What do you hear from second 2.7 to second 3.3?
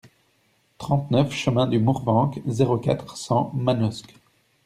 quatre,